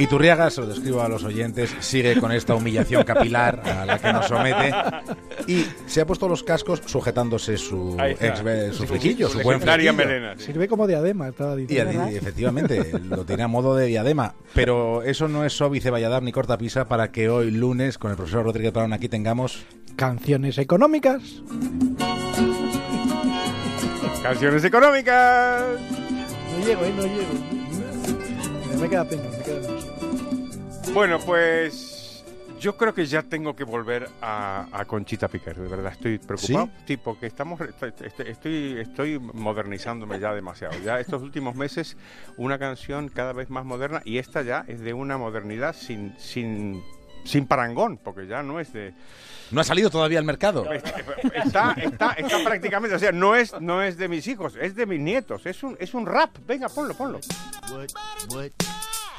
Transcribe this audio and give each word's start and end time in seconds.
Y 0.00 0.06
Turriaga, 0.06 0.48
se 0.50 0.62
lo 0.62 0.66
describo 0.66 1.02
a 1.02 1.08
los 1.08 1.22
oyentes, 1.24 1.74
sigue 1.80 2.18
con 2.18 2.32
esta 2.32 2.54
humillación 2.54 3.04
capilar 3.04 3.60
a 3.64 3.84
la 3.84 3.98
que 3.98 4.12
nos 4.12 4.26
somete 4.26 4.72
y 5.46 5.66
se 5.86 6.00
ha 6.00 6.06
puesto 6.06 6.26
los 6.26 6.42
cascos 6.42 6.80
sujetándose 6.86 7.58
su 7.58 7.96
ex 8.00 8.38
su 8.72 8.82
Su- 8.82 8.86
flequillo, 8.86 9.28
su 9.28 9.38
su 9.38 9.42
buen 9.44 9.58
legendaria 9.58 9.92
flequillo. 9.92 10.14
melena, 10.18 10.34
sí. 10.38 10.46
Sirve 10.46 10.68
como 10.68 10.86
diadema, 10.86 11.28
estaba 11.28 11.54
Y, 11.54 11.66
diciendo. 11.66 11.92
¿verdad? 11.92 12.10
y 12.12 12.16
efectivamente, 12.16 12.92
lo 13.10 13.24
tiene 13.26 13.42
a 13.42 13.48
modo 13.48 13.76
de 13.76 13.86
diadema. 13.86 14.34
Pero 14.54 15.02
eso 15.02 15.28
no 15.28 15.44
es 15.44 15.60
óbice 15.60 15.90
valladar 15.90 16.22
ni 16.22 16.32
cortapisa 16.32 16.88
para 16.88 17.12
que 17.12 17.28
hoy 17.28 17.50
lunes, 17.50 17.98
con 17.98 18.10
el 18.10 18.16
profesor 18.16 18.44
Rodríguez 18.44 18.72
Brown 18.72 18.92
aquí 18.94 19.08
tengamos 19.10 19.64
Canciones 19.96 20.56
económicas. 20.56 21.20
Canciones 24.22 24.64
económicas. 24.64 25.62
No 26.58 26.66
llego, 26.66 26.84
¿eh? 26.84 26.92
No 26.96 27.02
llego. 27.02 28.80
Me 28.80 28.88
queda 28.88 29.04
pena, 29.04 29.22
me 29.36 29.44
queda 29.44 29.60
pena. 29.60 29.79
Bueno, 30.92 31.20
pues 31.20 32.24
yo 32.58 32.76
creo 32.76 32.92
que 32.92 33.06
ya 33.06 33.22
tengo 33.22 33.54
que 33.54 33.62
volver 33.64 34.08
a, 34.20 34.66
a 34.72 34.84
Conchita 34.84 35.28
Piquer, 35.28 35.56
de 35.56 35.68
verdad 35.68 35.92
estoy 35.92 36.18
preocupado. 36.18 36.66
¿Sí? 36.66 36.82
Sí, 36.88 36.96
porque 36.96 37.26
estamos, 37.26 37.60
estoy, 37.60 37.92
estoy, 38.26 38.78
estoy 38.80 39.18
modernizándome 39.18 40.18
ya 40.18 40.34
demasiado. 40.34 40.74
Ya 40.84 40.98
estos 40.98 41.22
últimos 41.22 41.54
meses 41.54 41.96
una 42.36 42.58
canción 42.58 43.08
cada 43.08 43.32
vez 43.32 43.50
más 43.50 43.64
moderna 43.64 44.02
y 44.04 44.18
esta 44.18 44.42
ya 44.42 44.64
es 44.66 44.80
de 44.80 44.92
una 44.92 45.16
modernidad 45.16 45.74
sin, 45.74 46.14
sin, 46.18 46.82
sin 47.24 47.46
parangón, 47.46 47.96
porque 47.96 48.26
ya 48.26 48.42
no 48.42 48.58
es 48.58 48.72
de... 48.72 48.92
No 49.52 49.60
ha 49.60 49.64
salido 49.64 49.90
todavía 49.90 50.18
al 50.18 50.24
mercado. 50.24 50.66
Está, 51.34 51.72
está, 51.72 52.12
está 52.12 52.44
prácticamente, 52.44 52.94
o 52.96 52.98
sea, 52.98 53.12
no 53.12 53.34
es, 53.34 53.58
no 53.60 53.82
es 53.82 53.96
de 53.96 54.08
mis 54.08 54.26
hijos, 54.26 54.56
es 54.60 54.74
de 54.74 54.86
mis 54.86 55.00
nietos, 55.00 55.46
es 55.46 55.62
un, 55.62 55.76
es 55.80 55.94
un 55.94 56.06
rap. 56.06 56.36
Venga, 56.46 56.68
ponlo, 56.68 56.94
ponlo. 56.94 57.20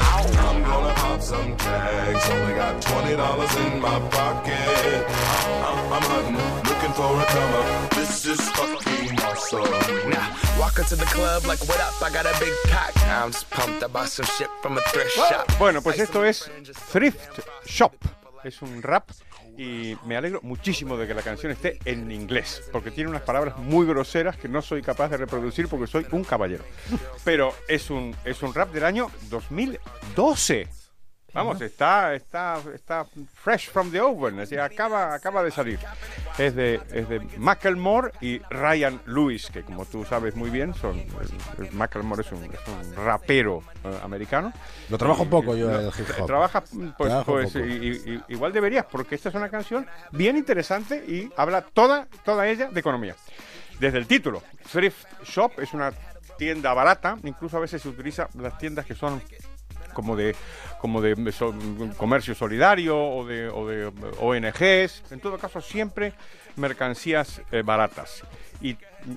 I'm 0.00 0.62
gonna 0.62 0.94
pop 0.94 1.20
some 1.20 1.56
tags. 1.56 2.30
Only 2.30 2.54
got 2.54 2.80
twenty 2.82 3.16
dollars 3.16 3.54
in 3.56 3.80
my 3.80 4.00
pocket. 4.10 5.06
I'm, 5.66 5.92
I'm 5.92 6.02
hunting, 6.02 6.36
looking 6.68 6.92
for 6.92 7.20
a 7.20 7.24
come 7.26 7.54
up. 7.54 7.90
This 7.90 8.26
is 8.26 8.40
fucking 8.50 9.20
awesome. 9.20 10.10
Now, 10.10 10.36
walk 10.58 10.78
into 10.78 10.96
the 10.96 11.06
club 11.06 11.44
like, 11.46 11.60
what 11.68 11.80
up? 11.80 12.00
I 12.02 12.10
got 12.10 12.26
a 12.26 12.38
big 12.40 12.54
pack. 12.64 12.96
I'm 13.08 13.30
just 13.32 13.48
pumped. 13.50 13.82
I 13.82 13.86
bought 13.86 14.08
some 14.08 14.26
shit 14.26 14.48
from 14.62 14.78
a 14.78 14.80
thrift 14.82 15.12
shop. 15.12 15.46
Bueno, 15.58 15.80
pues 15.82 15.98
esto 15.98 16.22
es 16.22 16.48
Thrift 16.92 17.40
Shop. 17.66 17.94
Es 18.44 18.62
un 18.62 18.82
rap 18.82 19.10
y 19.58 19.96
me 20.06 20.16
alegro 20.16 20.40
muchísimo 20.42 20.96
de 20.96 21.06
que 21.06 21.14
la 21.14 21.22
canción 21.22 21.52
esté 21.52 21.78
en 21.84 22.10
inglés, 22.10 22.62
porque 22.72 22.90
tiene 22.90 23.10
unas 23.10 23.22
palabras 23.22 23.58
muy 23.58 23.86
groseras 23.86 24.36
que 24.36 24.48
no 24.48 24.62
soy 24.62 24.82
capaz 24.82 25.08
de 25.08 25.18
reproducir 25.18 25.68
porque 25.68 25.86
soy 25.86 26.06
un 26.12 26.24
caballero. 26.24 26.64
Pero 27.24 27.54
es 27.68 27.90
un, 27.90 28.16
es 28.24 28.42
un 28.42 28.54
rap 28.54 28.72
del 28.72 28.84
año 28.84 29.10
2012. 29.28 30.68
Vamos, 31.32 31.60
está, 31.60 32.14
está, 32.14 32.58
está 32.74 33.06
fresh 33.34 33.70
from 33.70 33.90
the 33.90 34.00
oven, 34.00 34.34
es 34.40 34.48
decir, 34.50 34.60
acaba, 34.60 35.14
acaba 35.14 35.42
de 35.44 35.50
salir. 35.50 35.78
Es 36.38 36.54
de, 36.54 36.80
es 36.92 37.08
de 37.08 37.20
Macklemore 37.38 38.12
y 38.20 38.38
Ryan 38.50 39.00
Lewis, 39.06 39.48
que 39.52 39.62
como 39.62 39.84
tú 39.86 40.04
sabes 40.04 40.34
muy 40.34 40.50
bien, 40.50 40.74
son 40.74 40.98
el 41.58 41.70
Macklemore 41.72 42.22
es 42.22 42.32
un, 42.32 42.44
es 42.44 42.60
un 42.66 42.94
rapero 42.96 43.62
eh, 43.84 43.98
americano. 44.02 44.52
Lo 44.88 44.98
trabajo 44.98 45.22
un 45.22 45.30
poco 45.30 45.54
yo 45.54 45.70
el 45.70 45.86
hip 45.88 46.06
hop. 46.18 46.26
Trabaja, 46.26 46.62
pues, 46.96 47.12
pues 47.24 47.54
y- 47.56 48.12
y- 48.14 48.22
igual 48.28 48.52
deberías, 48.52 48.86
porque 48.90 49.14
esta 49.14 49.28
es 49.28 49.34
una 49.34 49.48
canción 49.48 49.86
bien 50.12 50.36
interesante 50.36 50.96
y 51.06 51.30
habla 51.36 51.62
toda, 51.62 52.08
toda 52.24 52.48
ella 52.48 52.70
de 52.70 52.80
economía. 52.80 53.14
Desde 53.78 53.98
el 53.98 54.06
título, 54.06 54.42
Thrift 54.70 55.06
Shop 55.24 55.52
es 55.58 55.72
una 55.74 55.92
tienda 56.36 56.74
barata, 56.74 57.16
incluso 57.24 57.56
a 57.56 57.60
veces 57.60 57.80
se 57.82 57.88
utiliza 57.88 58.28
las 58.38 58.58
tiendas 58.58 58.84
que 58.86 58.94
son 58.94 59.22
como 60.00 60.16
de 60.16 60.34
como 60.80 61.02
de 61.02 61.14
comercio 61.98 62.34
solidario 62.34 62.98
o 62.98 63.26
de, 63.26 63.48
o 63.48 63.68
de 63.68 63.92
ONGs, 64.18 65.12
en 65.12 65.20
todo 65.20 65.36
caso 65.38 65.60
siempre 65.60 66.14
mercancías 66.56 67.42
eh, 67.52 67.62
baratas. 67.62 68.22
Y- 68.62 68.76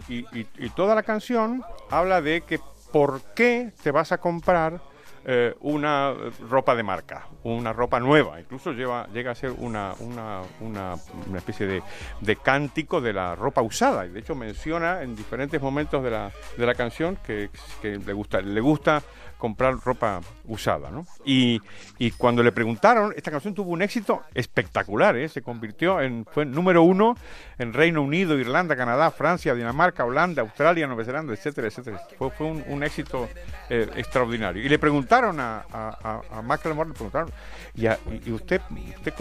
y 0.10 0.70
toda 0.76 0.96
la 0.96 1.04
canción 1.04 1.64
habla 1.90 2.22
de 2.22 2.42
que 2.42 2.60
por 2.92 3.22
qué 3.36 3.72
te 3.84 3.92
vas 3.92 4.12
a 4.12 4.18
comprar 4.18 4.80
eh, 5.26 5.56
una 5.62 6.14
ropa 6.50 6.76
de 6.76 6.84
marca, 6.84 7.28
una 7.44 7.74
ropa 7.74 8.00
nueva, 8.00 8.40
incluso 8.40 8.72
lleva, 8.72 9.08
llega 9.14 9.32
a 9.32 9.36
ser 9.36 9.52
una, 9.52 9.94
una, 10.00 10.42
una, 10.60 10.96
una 11.28 11.38
especie 11.38 11.66
de, 11.66 11.84
de 12.22 12.36
cántico 12.36 13.02
de 13.02 13.14
la 13.14 13.36
ropa 13.36 13.62
usada, 13.62 14.06
y 14.06 14.10
de 14.10 14.20
hecho 14.20 14.36
menciona 14.36 15.02
en 15.02 15.16
diferentes 15.16 15.62
momentos 15.62 16.04
de 16.04 16.12
la, 16.12 16.32
de 16.58 16.66
la 16.66 16.76
canción 16.76 17.18
que, 17.26 17.50
que 17.82 17.98
le 17.98 18.14
gusta, 18.14 18.42
le 18.42 18.62
gusta 18.62 19.02
comprar 19.38 19.76
ropa 19.84 20.22
usada, 20.46 20.90
¿no? 20.90 21.06
Y, 21.26 21.60
y 21.98 22.12
cuando 22.12 22.42
le 22.44 22.54
preguntaron, 22.54 23.14
esta 23.14 23.30
canción 23.30 23.54
tuvo 23.54 23.72
un 23.72 23.82
éxito 23.82 24.22
espectacular, 24.34 25.18
¿eh? 25.18 25.28
se 25.28 25.42
convirtió 25.42 26.00
en, 26.00 26.26
fue 26.32 26.46
número 26.46 26.84
uno 26.84 27.18
en 27.58 27.74
Reino 27.74 28.02
Unido, 28.02 28.40
Irlanda, 28.40 28.78
Canadá, 28.78 29.12
Francia, 29.12 29.54
Dinamarca, 29.54 30.06
Holanda, 30.06 30.42
Australia, 30.42 30.88
Nueva 30.88 31.04
Zelanda, 31.04 31.34
etcétera, 31.34 31.68
etcétera. 31.68 32.02
Fue, 32.18 32.32
fue 32.32 32.48
un, 32.48 32.64
un 32.70 32.84
éxito 32.84 33.28
eh, 33.70 33.90
extraordinario. 33.98 34.64
Y 34.64 34.70
le 34.70 34.80
preguntaron 34.80 35.13
a, 35.14 35.66
a, 35.72 36.22
a, 36.32 36.40
a 36.40 36.42
Macklemore, 36.42 36.90
le 36.90 36.94
preguntaron, 36.96 37.32
¿y, 37.76 37.86
a- 37.88 38.00
y- 38.26 38.32
usted, 38.32 38.62
usted 38.98 39.14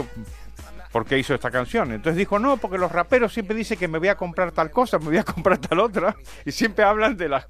por 0.90 1.04
qué 1.06 1.18
hizo 1.18 1.34
esta 1.34 1.50
canción? 1.50 1.92
Entonces 1.92 2.16
dijo, 2.18 2.38
no, 2.38 2.56
porque 2.58 2.78
los 2.78 2.90
raperos 2.92 3.32
siempre 3.32 3.56
dicen 3.56 3.78
que 3.78 3.88
me 3.88 3.98
voy 3.98 4.08
a 4.08 4.14
comprar 4.16 4.52
tal 4.52 4.70
cosa, 4.70 4.98
me 4.98 5.06
voy 5.06 5.18
a 5.18 5.24
comprar 5.34 5.58
tal 5.58 5.80
otra, 5.80 6.16
y 6.44 6.52
siempre 6.52 6.84
hablan 6.84 7.16
de 7.16 7.28
las, 7.28 7.46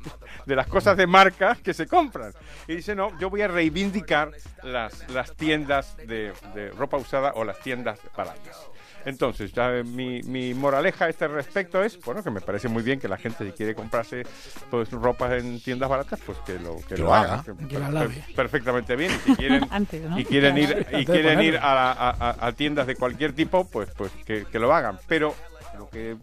de 0.46 0.56
las 0.56 0.66
cosas 0.66 0.96
de 0.96 1.06
marca 1.06 1.56
que 1.62 1.74
se 1.74 1.86
compran. 1.86 2.32
Y 2.68 2.76
dice, 2.76 2.94
no, 2.94 3.16
yo 3.18 3.30
voy 3.30 3.42
a 3.42 3.48
reivindicar 3.48 4.30
las, 4.62 5.08
las 5.10 5.34
tiendas 5.36 5.96
de, 5.96 6.32
de 6.54 6.70
ropa 6.70 6.96
usada 6.96 7.32
o 7.34 7.44
las 7.44 7.58
tiendas 7.60 7.98
baratas. 8.16 8.68
Entonces, 9.04 9.52
ya, 9.52 9.74
eh, 9.76 9.84
mi, 9.84 10.22
mi 10.22 10.54
moraleja 10.54 11.06
a 11.06 11.08
este 11.08 11.26
respecto 11.28 11.82
es, 11.82 11.98
bueno, 12.00 12.22
que 12.22 12.30
me 12.30 12.40
parece 12.40 12.68
muy 12.68 12.82
bien 12.82 13.00
que 13.00 13.08
la 13.08 13.16
gente 13.18 13.44
si 13.44 13.52
quiere 13.52 13.74
comprarse 13.74 14.22
pues 14.70 14.90
ropa 14.90 15.36
en 15.36 15.60
tiendas 15.60 15.88
baratas, 15.88 16.20
pues 16.24 16.38
que 16.46 16.58
lo, 16.58 16.76
que 16.76 16.94
Que 16.94 16.98
lo 16.98 17.04
lo 17.06 17.14
haga. 17.14 17.34
haga. 17.34 17.44
que 17.44 17.66
Que 17.68 17.78
la 17.78 17.86
per- 17.86 17.94
lave. 17.94 18.24
perfectamente 18.36 18.96
bien. 18.96 19.10
Y 19.12 19.18
si 19.30 19.36
quieren, 19.36 19.66
Antes, 19.70 20.02
¿no? 20.02 20.18
y 20.18 20.24
quieren 20.24 20.58
ir, 20.58 20.86
y 20.92 21.04
quieren 21.04 21.40
ir 21.40 21.56
a, 21.58 21.74
la- 21.74 21.92
a- 21.92 22.10
a- 22.30 22.46
a 22.46 22.52
tiendas 22.52 22.86
de 22.86 22.94
cualquier 22.96 23.32
tipo, 23.32 23.68
pues, 23.68 23.88
pues 23.96 24.12
que, 24.24 24.44
que 24.50 24.58
lo 24.58 24.72
hagan. 24.74 24.98
Pero 25.08 25.34
lo 25.78 25.88
que 25.90 26.16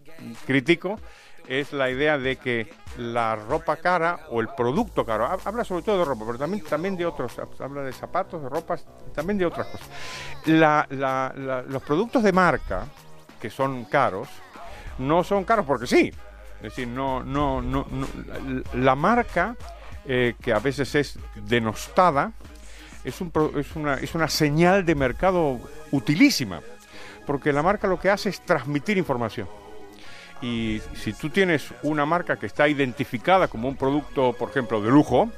critico 0.46 0.98
es 1.48 1.72
la 1.72 1.90
idea 1.90 2.18
de 2.18 2.36
que 2.36 2.72
la 2.98 3.36
ropa 3.36 3.76
cara 3.76 4.20
o 4.30 4.40
el 4.40 4.48
producto 4.48 5.04
caro, 5.04 5.26
ha- 5.26 5.38
habla 5.44 5.64
sobre 5.64 5.82
todo 5.82 5.98
de 5.98 6.04
ropa, 6.04 6.24
pero 6.26 6.38
también, 6.38 6.64
también 6.64 6.96
de 6.96 7.06
otros, 7.06 7.32
habla 7.60 7.82
de 7.82 7.92
zapatos, 7.92 8.42
de 8.42 8.48
ropas, 8.48 8.84
también 9.14 9.38
de 9.38 9.46
otras 9.46 9.66
cosas. 9.68 9.88
La- 10.46 10.86
la- 10.90 11.32
la- 11.36 11.62
los 11.62 11.82
productos 11.82 12.22
de 12.22 12.32
marca, 12.32 12.84
que 13.40 13.50
son 13.50 13.84
caros, 13.84 14.28
no 14.98 15.24
son 15.24 15.44
caros 15.44 15.64
porque 15.66 15.86
sí. 15.86 16.12
Es 16.56 16.62
decir, 16.62 16.88
no, 16.88 17.22
no, 17.22 17.62
no, 17.62 17.86
no- 17.90 18.06
la, 18.74 18.94
marca 18.94 19.56
eh, 20.04 20.34
que 20.42 20.52
a 20.52 20.58
veces 20.58 20.94
es 20.94 21.18
denostada 21.36 22.32
es, 23.02 23.18
un, 23.22 23.32
es, 23.56 23.74
una, 23.76 23.94
es 23.94 24.14
una 24.14 24.28
señal 24.28 24.84
de 24.84 24.94
mercado 24.94 25.58
utilísima, 25.90 26.60
porque 27.26 27.50
la 27.52 27.62
marca 27.62 27.86
lo 27.88 27.98
que 27.98 28.10
hace 28.10 28.28
es 28.28 28.40
transmitir 28.44 28.98
información. 28.98 29.48
Y 30.42 30.80
si 30.94 31.12
tú 31.12 31.30
tienes 31.30 31.68
una 31.82 32.06
marca 32.06 32.36
que 32.36 32.46
está 32.46 32.66
identificada 32.68 33.48
como 33.48 33.68
un 33.68 33.76
producto, 33.76 34.32
por 34.32 34.50
ejemplo, 34.50 34.80
de 34.80 34.90
lujo, 34.90 35.30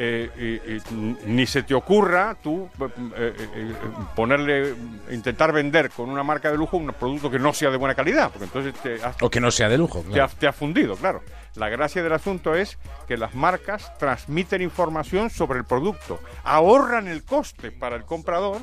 eh, 0.00 0.80
ni 1.26 1.44
se 1.44 1.64
te 1.64 1.74
ocurra 1.74 2.36
tú 2.40 2.68
eh, 2.80 2.88
eh, 3.16 3.34
eh, 3.36 3.74
ponerle, 4.14 4.74
intentar 5.10 5.52
vender 5.52 5.90
con 5.90 6.08
una 6.08 6.22
marca 6.22 6.52
de 6.52 6.56
lujo 6.56 6.76
un 6.76 6.92
producto 6.92 7.28
que 7.28 7.40
no 7.40 7.52
sea 7.52 7.70
de 7.70 7.76
buena 7.76 7.96
calidad, 7.96 8.30
porque 8.30 8.44
entonces 8.44 8.74
te 8.80 9.04
has 9.04 9.16
O 9.20 9.28
que 9.28 9.40
no 9.40 9.50
sea 9.50 9.68
de 9.68 9.76
lujo. 9.76 10.02
te, 10.02 10.10
claro. 10.10 10.24
ha, 10.24 10.38
te 10.38 10.46
ha 10.46 10.52
fundido, 10.52 10.94
claro. 10.94 11.22
La 11.56 11.68
gracia 11.68 12.04
del 12.04 12.12
asunto 12.12 12.54
es 12.54 12.78
que 13.08 13.16
las 13.16 13.34
marcas 13.34 13.92
transmiten 13.98 14.62
información 14.62 15.30
sobre 15.30 15.58
el 15.58 15.64
producto, 15.64 16.20
ahorran 16.44 17.08
el 17.08 17.24
coste 17.24 17.72
para 17.72 17.96
el 17.96 18.04
comprador, 18.04 18.58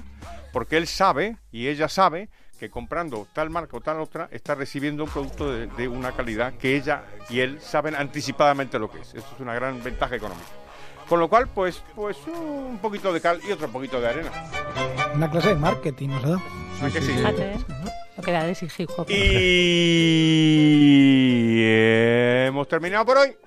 porque 0.54 0.78
él 0.78 0.88
sabe 0.88 1.36
y 1.52 1.68
ella 1.68 1.90
sabe 1.90 2.30
que 2.60 2.70
comprando 2.70 3.28
tal 3.34 3.50
marca 3.50 3.78
o 3.78 3.82
tal 3.82 4.00
otra 4.00 4.28
está 4.32 4.56
recibiendo 4.56 5.04
un 5.04 5.10
producto 5.10 5.52
de, 5.52 5.68
de 5.68 5.88
una 5.88 6.12
calidad 6.14 6.54
que 6.54 6.76
ella 6.76 7.04
y 7.30 7.40
él 7.42 7.60
saben 7.62 7.96
anticipadamente 7.96 8.80
lo 8.80 8.90
que 8.90 9.02
es. 9.02 9.14
Eso 9.14 9.28
es 9.34 9.40
una 9.40 9.54
gran 9.54 9.84
ventaja 9.84 10.16
económica. 10.16 10.48
Con 11.08 11.20
lo 11.20 11.30
cual, 11.30 11.48
pues, 11.48 11.84
pues 11.96 12.18
un 12.28 12.80
poquito 12.82 13.14
de 13.14 13.22
cal 13.22 13.40
y 13.48 13.52
otro 13.52 13.68
poquito 13.70 14.02
de 14.02 14.08
arena. 14.08 14.32
Una 15.14 15.30
clase 15.30 15.50
de 15.50 15.56
marketing 15.56 16.10
nos 16.10 16.24
ha 16.24 16.28
dado. 16.30 16.42
¿A 16.82 16.90
que 16.90 17.02
sí? 17.02 17.12
Fíjate. 17.14 17.58
Lo 18.18 18.24
que 18.24 18.32
da 18.32 18.44
de 18.44 18.52
ese 18.52 18.68
hip 18.78 18.90
hop. 18.98 19.06
Y 19.10 19.16
hemos 22.48 22.68
terminado 22.68 23.06
por 23.06 23.18
hoy. 23.18 23.38